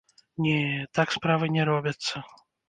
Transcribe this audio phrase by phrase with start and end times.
[0.45, 0.55] Не,
[0.99, 2.25] так справы не робяцца!